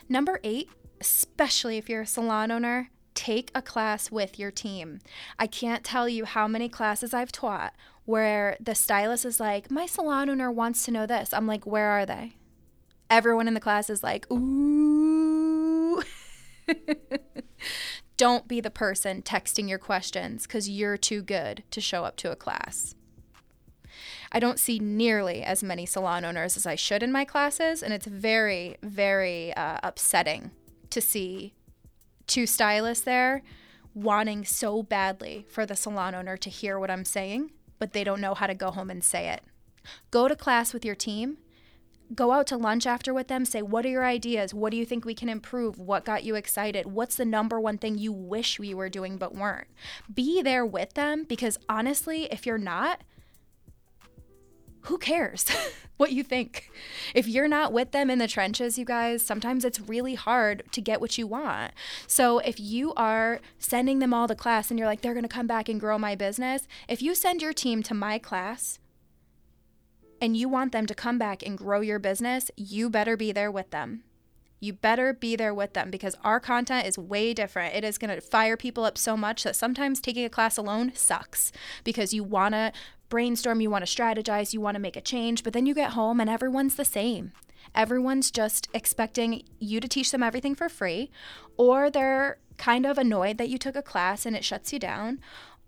[0.10, 0.69] Number eight
[1.00, 4.99] especially if you're a salon owner take a class with your team.
[5.38, 7.73] I can't tell you how many classes I've taught
[8.06, 11.34] where the stylist is like, My salon owner wants to know this.
[11.34, 12.34] I'm like, Where are they?
[13.10, 16.04] Everyone in the class is like, Ooh.
[18.17, 22.32] Don't be the person texting your questions because you're too good to show up to
[22.32, 22.95] a class.
[24.32, 27.93] I don't see nearly as many salon owners as I should in my classes, and
[27.93, 30.52] it's very, very uh, upsetting
[30.89, 31.54] to see
[32.28, 33.42] two stylists there
[33.94, 38.22] wanting so badly for the salon owner to hear what I'm saying, but they don't
[38.22, 39.44] know how to go home and say it.
[40.12, 41.38] Go to class with your team.
[42.16, 43.46] Go out to lunch after with them.
[43.46, 44.54] Say, what are your ideas?
[44.54, 45.80] What do you think we can improve?
[45.80, 46.88] What got you excited?
[46.88, 49.68] What's the number one thing you wish we were doing but weren't?
[50.14, 53.02] Be there with them because honestly, if you're not,
[54.84, 55.46] who cares
[55.98, 56.69] what you think?
[57.13, 60.82] If you're not with them in the trenches, you guys, sometimes it's really hard to
[60.82, 61.72] get what you want.
[62.08, 65.30] So if you are sending them all to class and you're like, they're going to
[65.30, 68.80] come back and grow my business, if you send your team to my class,
[70.24, 73.52] and you want them to come back and grow your business, you better be there
[73.52, 74.04] with them.
[74.62, 77.76] You better be there with them because our content is way different.
[77.76, 80.93] It is going to fire people up so much that sometimes taking a class alone
[80.96, 81.52] sucks
[81.84, 82.72] because you want to
[83.13, 85.91] brainstorm, you want to strategize, you want to make a change, but then you get
[85.91, 87.32] home and everyone's the same.
[87.76, 91.12] Everyone's just expecting you to teach them everything for free,
[91.56, 95.19] or they're kind of annoyed that you took a class and it shuts you down,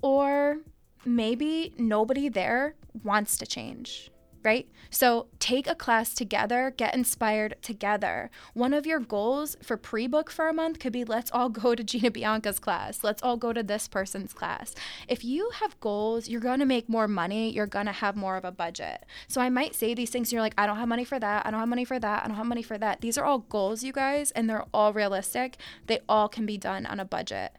[0.02, 0.62] or
[1.06, 4.10] maybe nobody there wants to change
[4.46, 4.70] right?
[4.90, 8.30] So take a class together, get inspired together.
[8.54, 11.76] One of your goals for pre book for a month could be let's all go
[11.76, 14.76] to Gina Bianca's class, let's all go to this person's class.
[15.08, 18.38] If you have goals, you're going to make more money, you're going to have more
[18.38, 19.06] of a budget.
[19.28, 21.46] So I might say these things, and you're like, I don't have money for that,
[21.46, 23.02] I don't have money for that, I don't have money for that.
[23.02, 25.58] These are all goals, you guys, and they're all realistic.
[25.88, 27.54] They all can be done on a budget.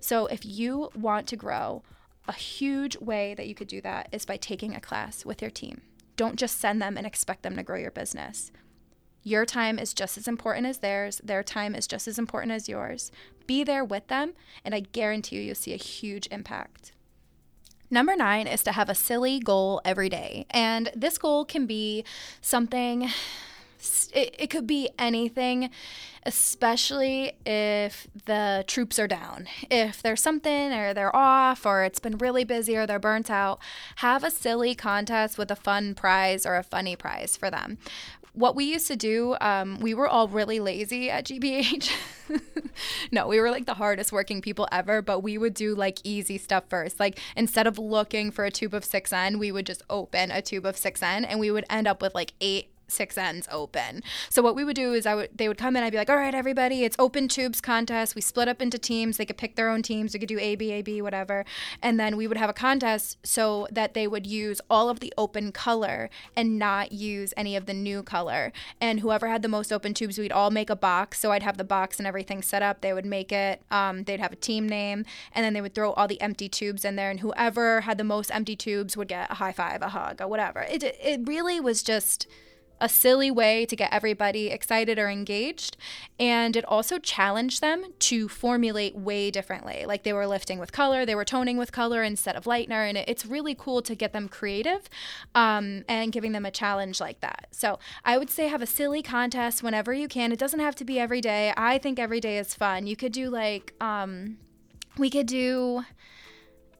[0.00, 1.82] So if you want to grow,
[2.28, 5.50] a huge way that you could do that is by taking a class with your
[5.50, 5.82] team.
[6.16, 8.50] Don't just send them and expect them to grow your business.
[9.22, 12.68] Your time is just as important as theirs, their time is just as important as
[12.68, 13.10] yours.
[13.46, 16.92] Be there with them, and I guarantee you, you'll see a huge impact.
[17.90, 20.46] Number nine is to have a silly goal every day.
[20.50, 22.04] And this goal can be
[22.40, 23.08] something
[24.14, 25.70] it, it could be anything,
[26.24, 29.46] especially if the troops are down.
[29.70, 33.60] If there's something or they're off or it's been really busy or they're burnt out,
[33.96, 37.78] have a silly contest with a fun prize or a funny prize for them
[38.36, 41.90] what we used to do, um, we were all really lazy at GBH.
[43.12, 46.36] no, we were like the hardest working people ever, but we would do like easy
[46.36, 47.00] stuff first.
[47.00, 50.66] Like instead of looking for a tube of 6N, we would just open a tube
[50.66, 54.02] of 6N and we would end up with like eight six ends open.
[54.30, 56.10] So what we would do is I would they would come in, I'd be like,
[56.10, 58.14] all right, everybody, it's open tubes contest.
[58.14, 59.16] We split up into teams.
[59.16, 60.12] They could pick their own teams.
[60.12, 61.44] We could do A, B, A, B, whatever.
[61.82, 65.12] And then we would have a contest so that they would use all of the
[65.18, 68.52] open color and not use any of the new color.
[68.80, 71.18] And whoever had the most open tubes, we'd all make a box.
[71.18, 72.80] So I'd have the box and everything set up.
[72.80, 73.62] They would make it.
[73.70, 76.84] Um, they'd have a team name, and then they would throw all the empty tubes
[76.84, 77.10] in there.
[77.10, 80.28] And whoever had the most empty tubes would get a high five, a hug, or
[80.28, 80.62] whatever.
[80.62, 82.26] It it really was just
[82.80, 85.76] a silly way to get everybody excited or engaged.
[86.18, 89.84] And it also challenged them to formulate way differently.
[89.86, 92.88] Like they were lifting with color, they were toning with color instead of lightener.
[92.88, 94.88] And it's really cool to get them creative
[95.34, 97.48] um, and giving them a challenge like that.
[97.50, 100.32] So I would say have a silly contest whenever you can.
[100.32, 101.52] It doesn't have to be every day.
[101.56, 102.86] I think every day is fun.
[102.86, 104.38] You could do like, um,
[104.98, 105.84] we could do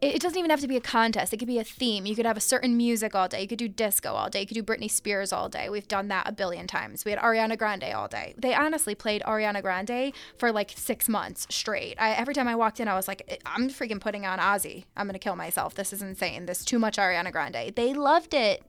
[0.00, 1.32] it doesn't even have to be a contest.
[1.32, 2.04] It could be a theme.
[2.04, 3.42] You could have a certain music all day.
[3.42, 4.40] You could do disco all day.
[4.40, 5.68] You could do Britney Spears all day.
[5.70, 7.04] We've done that a billion times.
[7.04, 8.34] We had Ariana Grande all day.
[8.36, 11.96] They honestly played Ariana Grande for like six months straight.
[11.98, 14.84] I, every time I walked in, I was like, I'm freaking putting on Ozzy.
[14.96, 15.74] I'm going to kill myself.
[15.74, 16.46] This is insane.
[16.46, 17.72] This too much Ariana Grande.
[17.74, 18.62] They loved it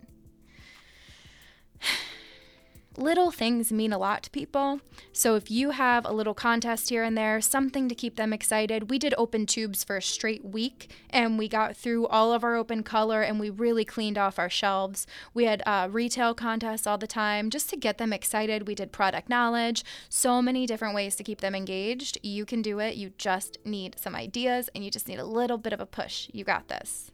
[2.97, 4.81] little things mean a lot to people.
[5.13, 8.89] So if you have a little contest here and there, something to keep them excited.
[8.89, 12.55] We did open tubes for a straight week and we got through all of our
[12.55, 15.05] open color and we really cleaned off our shelves.
[15.33, 18.67] We had uh, retail contests all the time just to get them excited.
[18.67, 22.17] We did product knowledge, so many different ways to keep them engaged.
[22.23, 22.95] You can do it.
[22.95, 26.29] You just need some ideas and you just need a little bit of a push.
[26.33, 27.11] You got this.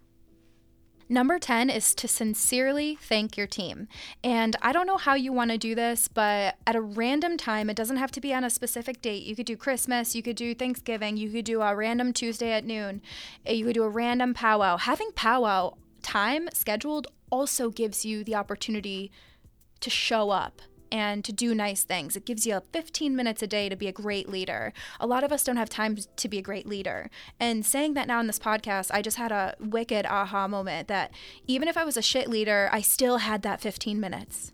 [1.14, 3.88] Number 10 is to sincerely thank your team.
[4.24, 7.70] And I don't know how you want to do this, but at a random time,
[7.70, 9.22] it doesn't have to be on a specific date.
[9.22, 12.66] You could do Christmas, you could do Thanksgiving, you could do a random Tuesday at
[12.66, 13.00] noon,
[13.46, 14.78] eh, you could do a random powwow.
[14.78, 19.12] Having powwow time scheduled also gives you the opportunity
[19.82, 22.16] to show up and to do nice things.
[22.16, 24.72] It gives you 15 minutes a day to be a great leader.
[25.00, 27.10] A lot of us don't have time to be a great leader.
[27.40, 31.12] And saying that now in this podcast, I just had a wicked aha moment that
[31.48, 34.54] even if I was a shit leader, I still had that 15 minutes.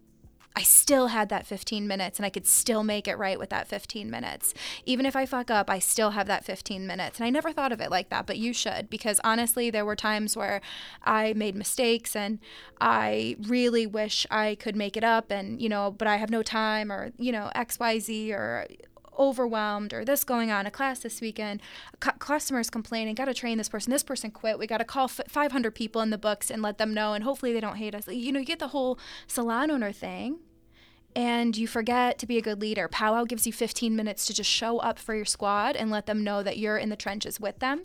[0.56, 3.68] I still had that 15 minutes and I could still make it right with that
[3.68, 4.54] 15 minutes.
[4.86, 7.20] Even if I fuck up, I still have that 15 minutes.
[7.20, 9.96] And I never thought of it like that, but you should because honestly, there were
[9.96, 10.62] times where
[11.04, 12.40] I made mistakes and
[12.82, 16.44] I really wish I could make it up and, you know, but I have no
[16.44, 18.68] time or, you know, XYZ or
[19.20, 21.62] overwhelmed or this going on a class this weekend
[22.20, 25.22] customers complaining got to train this person this person quit we got to call f-
[25.28, 28.08] 500 people in the books and let them know and hopefully they don't hate us
[28.08, 30.40] you know you get the whole salon owner thing
[31.16, 32.88] and you forget to be a good leader.
[32.88, 36.24] Powwow gives you 15 minutes to just show up for your squad and let them
[36.24, 37.84] know that you're in the trenches with them.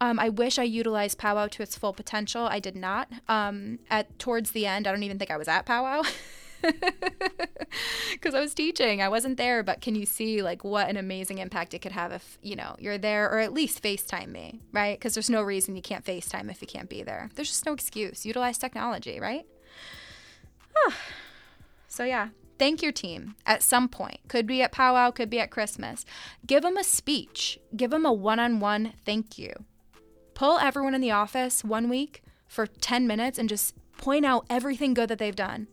[0.00, 2.46] Um, I wish I utilized Powwow to its full potential.
[2.46, 3.10] I did not.
[3.28, 6.02] Um, at towards the end, I don't even think I was at Powwow.
[8.12, 9.02] because I was teaching.
[9.02, 12.12] I wasn't there, but can you see like what an amazing impact it could have
[12.12, 14.98] if, you know, you're there or at least FaceTime me, right?
[14.98, 17.30] Because there's no reason you can't FaceTime if you can't be there.
[17.34, 18.24] There's just no excuse.
[18.24, 19.46] Utilize technology, right?
[21.88, 24.20] so yeah, thank your team at some point.
[24.28, 26.04] Could be at powwow, could be at Christmas.
[26.46, 29.52] Give them a speech, give them a one on one thank you.
[30.34, 34.94] Pull everyone in the office one week for 10 minutes and just point out everything
[34.94, 35.68] good that they've done.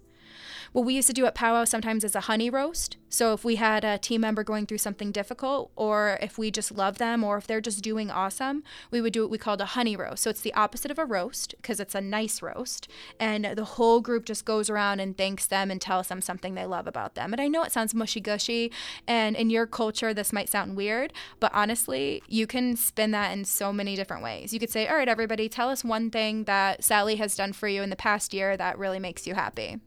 [0.71, 2.97] What we used to do at Powwow sometimes is a honey roast.
[3.09, 6.71] So if we had a team member going through something difficult, or if we just
[6.71, 9.65] love them, or if they're just doing awesome, we would do what we called a
[9.65, 10.21] honey roast.
[10.21, 12.87] So it's the opposite of a roast because it's a nice roast.
[13.19, 16.67] And the whole group just goes around and thanks them and tells them something they
[16.67, 17.33] love about them.
[17.33, 18.71] And I know it sounds mushy gushy,
[19.07, 23.43] and in your culture, this might sound weird, but honestly, you can spin that in
[23.43, 24.53] so many different ways.
[24.53, 27.67] You could say, All right, everybody, tell us one thing that Sally has done for
[27.67, 29.79] you in the past year that really makes you happy.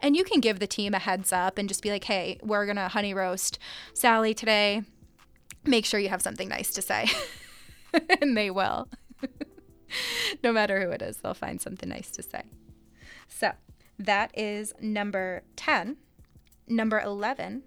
[0.00, 2.66] And you can give the team a heads up and just be like, hey, we're
[2.66, 3.58] going to honey roast
[3.92, 4.82] Sally today.
[5.64, 7.08] Make sure you have something nice to say.
[8.20, 8.88] and they will.
[10.42, 12.42] no matter who it is, they'll find something nice to say.
[13.28, 13.52] So
[13.98, 15.96] that is number 10.
[16.66, 17.62] Number 11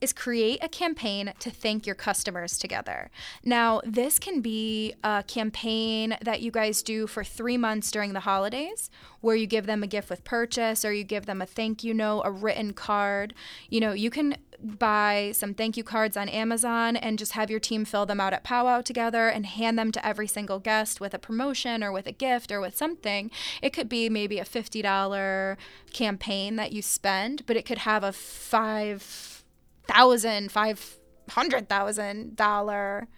[0.00, 3.10] is create a campaign to thank your customers together.
[3.42, 8.20] Now, this can be a campaign that you guys do for three months during the
[8.20, 11.82] holidays, where you give them a gift with purchase or you give them a thank
[11.82, 13.32] you note, a written card.
[13.70, 17.60] You know, you can buy some thank you cards on Amazon and just have your
[17.60, 21.14] team fill them out at powwow together and hand them to every single guest with
[21.14, 23.30] a promotion or with a gift or with something.
[23.62, 25.56] It could be maybe a $50
[25.92, 29.33] campaign that you spend, but it could have a five
[29.86, 30.96] thousand, five
[31.30, 33.08] hundred thousand dollar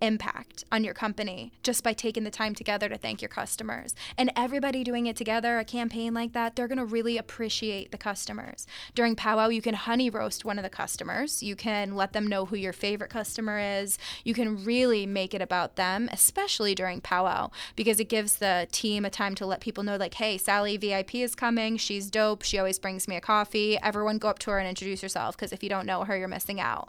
[0.00, 3.94] impact on your company just by taking the time together to thank your customers.
[4.16, 7.98] And everybody doing it together, a campaign like that, they're going to really appreciate the
[7.98, 8.66] customers.
[8.94, 11.42] During powwow, you can honey roast one of the customers.
[11.42, 13.98] You can let them know who your favorite customer is.
[14.24, 19.04] You can really make it about them, especially during powwow, because it gives the team
[19.04, 21.76] a time to let people know, like, hey, Sally VIP is coming.
[21.76, 22.42] She's dope.
[22.42, 23.78] She always brings me a coffee.
[23.82, 26.28] Everyone go up to her and introduce yourself because if you don't know her, you're
[26.28, 26.88] missing out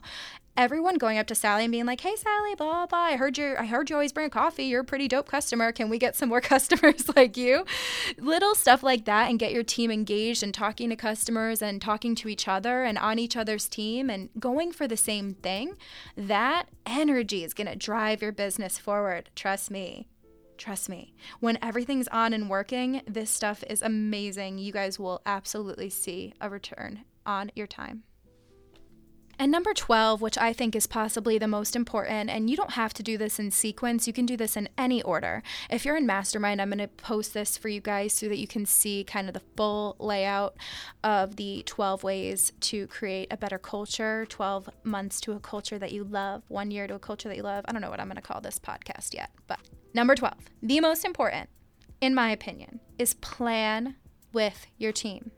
[0.58, 3.00] everyone going up to Sally and being like, "Hey, Sally, blah blah.
[3.00, 3.56] I heard you.
[3.58, 4.66] I heard you always bring coffee.
[4.66, 5.72] You're a pretty dope customer.
[5.72, 7.66] Can we get some more customers like you?"
[8.18, 12.16] Little stuff like that, and get your team engaged and talking to customers and talking
[12.16, 15.76] to each other and on each other's team and going for the same thing.
[16.16, 19.30] That energy is gonna drive your business forward.
[19.36, 20.08] Trust me.
[20.58, 21.16] Trust me.
[21.40, 24.60] When everything's on and working, this stuff is amazing.
[24.60, 28.04] You guys will absolutely see a return on your time.
[29.42, 32.94] And number 12, which I think is possibly the most important, and you don't have
[32.94, 35.42] to do this in sequence, you can do this in any order.
[35.68, 38.46] If you're in Mastermind, I'm going to post this for you guys so that you
[38.46, 40.58] can see kind of the full layout
[41.04, 45.92] of the 12 ways to create a better culture, 12 months to a culture that
[45.92, 47.66] you love, one year to a culture that you love.
[47.68, 49.58] I don't know what I'm going to call this podcast yet, but
[49.96, 51.50] number 12, the most important,
[52.00, 53.96] in my opinion, is plan
[54.34, 55.32] with your team.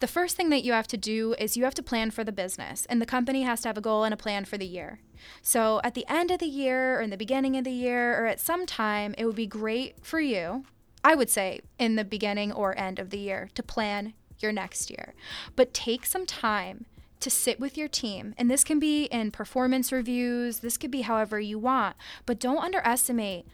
[0.00, 2.32] The first thing that you have to do is you have to plan for the
[2.32, 5.00] business, and the company has to have a goal and a plan for the year.
[5.40, 8.26] So, at the end of the year, or in the beginning of the year, or
[8.26, 10.64] at some time, it would be great for you,
[11.02, 14.90] I would say, in the beginning or end of the year, to plan your next
[14.90, 15.14] year.
[15.54, 16.84] But take some time
[17.20, 18.34] to sit with your team.
[18.36, 22.62] And this can be in performance reviews, this could be however you want, but don't
[22.62, 23.46] underestimate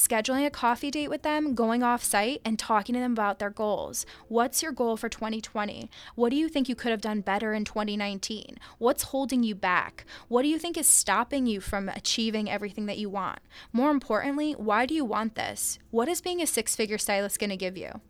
[0.00, 3.50] scheduling a coffee date with them, going off site, and talking to them about their
[3.50, 4.06] goals.
[4.28, 5.90] What's your goal for 2020?
[6.14, 8.56] What do you think you could have done better in 2019?
[8.78, 10.06] What's holding you back?
[10.28, 13.40] What do you think is stopping you from achieving everything that you want?
[13.72, 15.78] More importantly, why do you want this?
[15.90, 18.00] What is being a six figure stylist going to give you?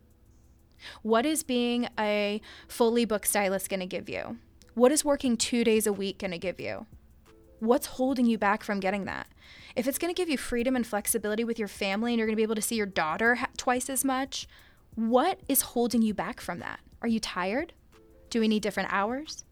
[1.03, 4.37] What is being a fully booked stylist going to give you?
[4.73, 6.85] What is working two days a week going to give you?
[7.59, 9.27] What's holding you back from getting that?
[9.75, 12.35] If it's going to give you freedom and flexibility with your family and you're going
[12.35, 14.47] to be able to see your daughter ha- twice as much,
[14.95, 16.79] what is holding you back from that?
[17.01, 17.73] Are you tired?
[18.29, 19.45] Do we need different hours?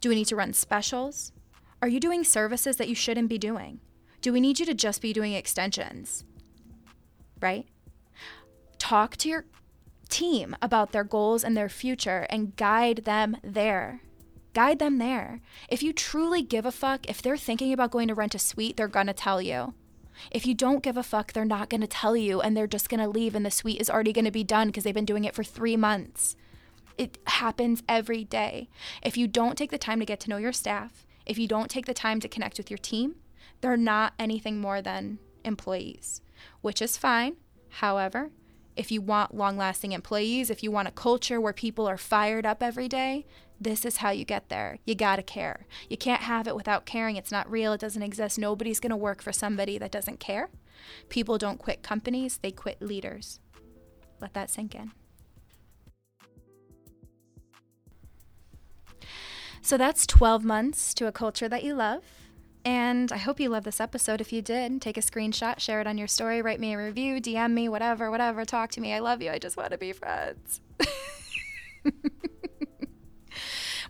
[0.00, 1.32] Do we need to run specials?
[1.80, 3.80] Are you doing services that you shouldn't be doing?
[4.20, 6.24] Do we need you to just be doing extensions?
[7.40, 7.66] Right?
[8.78, 9.46] Talk to your
[10.08, 14.00] team about their goals and their future and guide them there.
[14.54, 15.40] Guide them there.
[15.68, 18.76] If you truly give a fuck, if they're thinking about going to rent a suite,
[18.76, 19.74] they're gonna tell you.
[20.30, 23.08] If you don't give a fuck, they're not gonna tell you and they're just gonna
[23.08, 25.42] leave and the suite is already gonna be done because they've been doing it for
[25.42, 26.36] three months.
[26.98, 28.68] It happens every day.
[29.02, 31.70] If you don't take the time to get to know your staff, if you don't
[31.70, 33.16] take the time to connect with your team,
[33.62, 36.20] they're not anything more than employees,
[36.60, 37.36] which is fine.
[37.70, 38.30] However,
[38.76, 42.46] if you want long lasting employees, if you want a culture where people are fired
[42.46, 43.26] up every day,
[43.62, 44.78] this is how you get there.
[44.84, 45.66] You gotta care.
[45.88, 47.16] You can't have it without caring.
[47.16, 47.72] It's not real.
[47.72, 48.38] It doesn't exist.
[48.38, 50.50] Nobody's gonna work for somebody that doesn't care.
[51.08, 53.40] People don't quit companies, they quit leaders.
[54.20, 54.92] Let that sink in.
[59.60, 62.02] So that's 12 months to a culture that you love.
[62.64, 64.20] And I hope you love this episode.
[64.20, 67.20] If you did, take a screenshot, share it on your story, write me a review,
[67.20, 68.44] DM me, whatever, whatever.
[68.44, 68.92] Talk to me.
[68.92, 69.30] I love you.
[69.30, 70.60] I just want to be friends.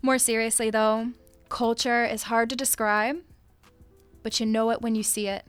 [0.04, 1.12] More seriously, though,
[1.48, 3.18] culture is hard to describe,
[4.24, 5.46] but you know it when you see it.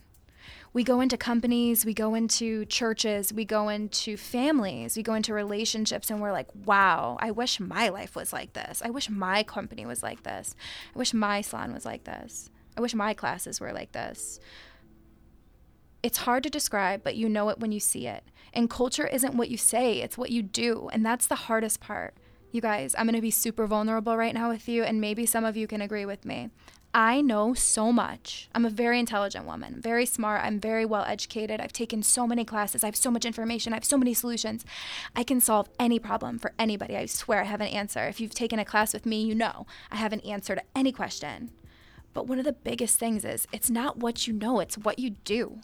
[0.74, 5.34] We go into companies, we go into churches, we go into families, we go into
[5.34, 8.84] relationships, and we're like, wow, I wish my life was like this.
[8.86, 10.56] I wish my company was like this.
[10.96, 12.52] I wish my salon was like this.
[12.78, 14.40] I wish my classes were like this.
[16.04, 18.24] It's hard to describe, but you know it when you see it.
[18.54, 20.90] And culture isn't what you say, it's what you do.
[20.94, 22.16] And that's the hardest part.
[22.54, 25.44] You guys, I'm going to be super vulnerable right now with you, and maybe some
[25.44, 26.52] of you can agree with me.
[26.94, 28.48] I know so much.
[28.54, 30.46] I'm a very intelligent woman, very smart.
[30.46, 31.60] I'm very well educated.
[31.60, 32.84] I've taken so many classes.
[32.84, 33.74] I have so much information.
[33.74, 34.66] I have so many solutions.
[35.16, 36.96] I can solve any problem for anybody.
[36.96, 38.04] I swear I have an answer.
[38.04, 40.92] If you've taken a class with me, you know I have an answer to any
[40.92, 41.50] question.
[42.14, 45.10] But one of the biggest things is it's not what you know, it's what you
[45.26, 45.62] do.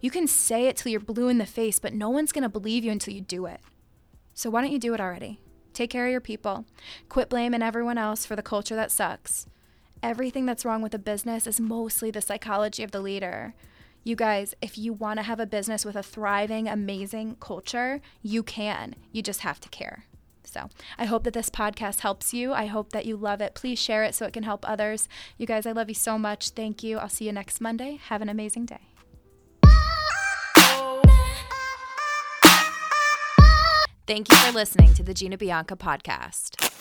[0.00, 2.48] You can say it till you're blue in the face, but no one's going to
[2.48, 3.60] believe you until you do it.
[4.34, 5.38] So why don't you do it already?
[5.72, 6.64] Take care of your people.
[7.08, 9.46] Quit blaming everyone else for the culture that sucks.
[10.02, 13.54] Everything that's wrong with a business is mostly the psychology of the leader.
[14.04, 18.42] You guys, if you want to have a business with a thriving, amazing culture, you
[18.42, 18.96] can.
[19.12, 20.06] You just have to care.
[20.44, 20.68] So
[20.98, 22.52] I hope that this podcast helps you.
[22.52, 23.54] I hope that you love it.
[23.54, 25.08] Please share it so it can help others.
[25.38, 26.50] You guys, I love you so much.
[26.50, 26.98] Thank you.
[26.98, 28.00] I'll see you next Monday.
[28.08, 28.91] Have an amazing day.
[34.06, 36.71] Thank you for listening to the Gina Bianca podcast.